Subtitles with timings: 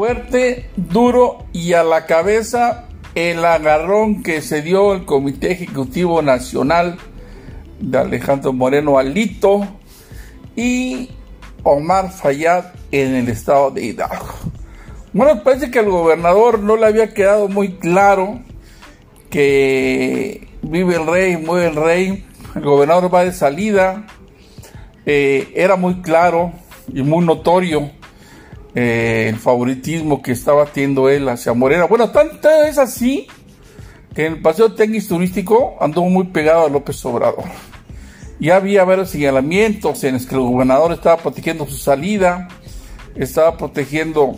[0.00, 6.96] fuerte, duro y a la cabeza el agarrón que se dio el Comité Ejecutivo Nacional
[7.80, 9.60] de Alejandro Moreno Alito
[10.56, 11.10] y
[11.64, 14.36] Omar Fayad en el estado de Hidalgo.
[15.12, 18.40] Bueno, parece que al gobernador no le había quedado muy claro
[19.28, 24.06] que vive el rey, muere el rey, el gobernador va de salida,
[25.04, 26.52] eh, era muy claro
[26.90, 27.99] y muy notorio
[28.74, 31.86] eh, el favoritismo que estaba teniendo él hacia Morena.
[31.86, 33.26] Bueno, tanto es así
[34.14, 37.44] que en el paseo técnico turístico andó muy pegado a López Obrador.
[38.38, 42.48] Ya había varios señalamientos en los que el gobernador estaba protegiendo su salida,
[43.14, 44.36] estaba protegiendo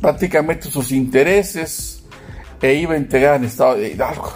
[0.00, 2.04] prácticamente sus intereses
[2.60, 4.32] e iba a entregar el estado de Hidalgo.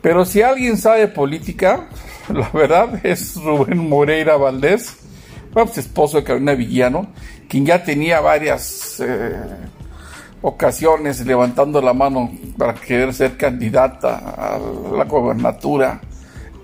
[0.00, 1.88] Pero si alguien sabe política,
[2.28, 4.96] la verdad es Rubén Moreira Valdés,
[5.52, 7.08] pues, esposo de Carolina Villano,
[7.48, 9.36] quien ya tenía varias eh,
[10.40, 14.58] ocasiones levantando la mano para querer ser candidata a
[14.96, 16.00] la gobernatura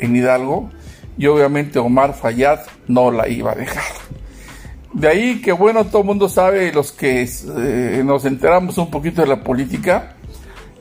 [0.01, 0.71] en Hidalgo,
[1.17, 3.85] y obviamente Omar Fayad no la iba a dejar.
[4.93, 9.21] De ahí que bueno, todo el mundo sabe, los que eh, nos enteramos un poquito
[9.23, 10.17] de la política,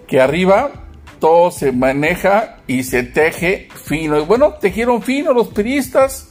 [0.08, 0.72] que arriba
[1.20, 4.20] todo se maneja y se teje fino.
[4.20, 6.30] Y bueno, tejieron fino los periodistas,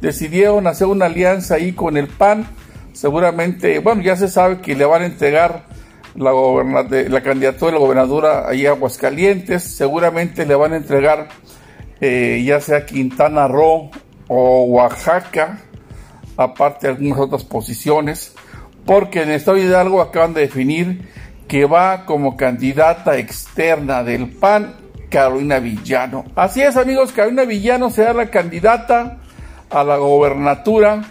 [0.00, 2.46] decidieron hacer una alianza ahí con el PAN.
[2.92, 5.64] Seguramente, bueno, ya se sabe que le van a entregar
[6.14, 9.62] la, la candidatura de la gobernadora ahí a Aguascalientes.
[9.62, 11.28] Seguramente le van a entregar
[12.00, 13.90] eh, ya sea Quintana Roo
[14.26, 15.58] o Oaxaca,
[16.36, 18.34] aparte de algunas otras posiciones,
[18.86, 21.08] porque en el Estado de Hidalgo acaban de definir
[21.46, 24.76] que va como candidata externa del PAN
[25.10, 26.24] Carolina Villano.
[26.36, 29.18] Así es amigos, Carolina Villano será la candidata
[29.70, 31.02] a la gobernatura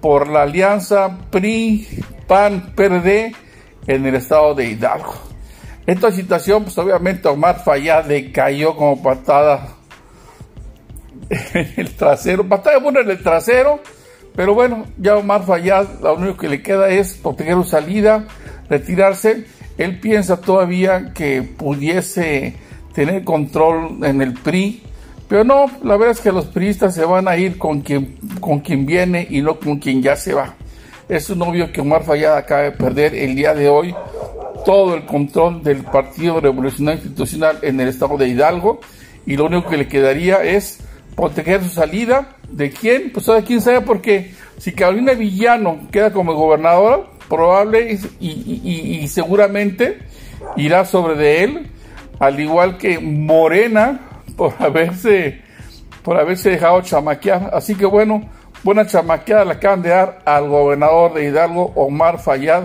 [0.00, 3.34] por la alianza PRI-PAN-PRD
[3.86, 5.14] en el estado de Hidalgo.
[5.86, 9.68] Esta situación, pues obviamente Omar Fayad le cayó como patada
[11.30, 13.80] en el trasero, patada buena en el trasero,
[14.34, 18.26] pero bueno, ya Omar Fayad, lo único que le queda es proteger su salida,
[18.68, 19.46] retirarse.
[19.78, 22.56] Él piensa todavía que pudiese
[22.94, 24.82] tener control en el PRI,
[25.28, 28.60] pero no, la verdad es que los priistas se van a ir con quien, con
[28.60, 30.54] quien viene y no con quien ya se va.
[31.08, 33.94] Es un obvio que Omar Fayad acaba de perder el día de hoy
[34.64, 38.80] todo el control del Partido Revolucionario Institucional en el estado de Hidalgo
[39.24, 40.80] y lo único que le quedaría es
[41.14, 42.36] proteger su salida.
[42.48, 43.10] ¿De quién?
[43.12, 49.98] Pues de quién sabe porque si Carolina Villano queda como gobernadora, probable y, y seguramente
[50.56, 51.66] irá sobre de él,
[52.20, 54.05] al igual que Morena
[54.36, 55.42] por haberse,
[56.02, 57.50] por haberse dejado chamaquear.
[57.52, 58.28] Así que bueno,
[58.62, 62.64] buena chamaqueada le acaban de dar al gobernador de Hidalgo, Omar Fayad,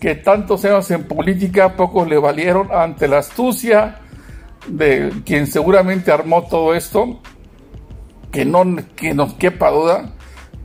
[0.00, 3.98] que tantos años en política pocos le valieron ante la astucia
[4.66, 7.20] de quien seguramente armó todo esto,
[8.30, 8.64] que no
[8.96, 10.12] que nos quepa duda,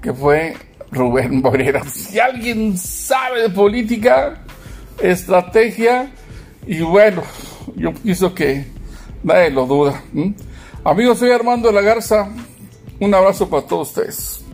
[0.02, 0.56] que fue
[0.92, 1.84] Rubén Moreira.
[1.84, 4.42] Si alguien sabe de política,
[5.02, 6.12] estrategia,
[6.66, 7.24] y bueno,
[7.76, 8.66] yo pienso que
[9.28, 10.02] nadie lo duda.
[10.84, 12.30] Amigos, soy Armando de la Garza.
[13.00, 14.47] Un abrazo para todos ustedes.